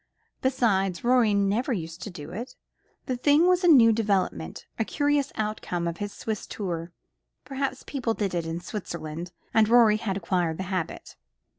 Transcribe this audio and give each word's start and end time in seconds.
Besides, 0.41 1.03
Rorie 1.03 1.35
never 1.35 1.71
used 1.73 2.01
to 2.01 2.09
do 2.09 2.31
it. 2.31 2.55
The 3.05 3.15
thing 3.15 3.45
was 3.45 3.63
a 3.63 3.67
new 3.67 3.93
development, 3.93 4.65
a 4.79 4.83
curious 4.83 5.31
outcome 5.35 5.87
of 5.87 5.97
his 5.97 6.11
Swiss 6.11 6.47
tour. 6.47 6.91
Perhaps 7.45 7.83
people 7.85 8.15
did 8.15 8.33
it 8.33 8.47
in 8.47 8.61
Switzerland, 8.61 9.31
and 9.53 9.69
Rorie 9.69 9.97
had 9.97 10.17
acquired 10.17 10.57
the 10.57 10.63
habit. 10.73 11.17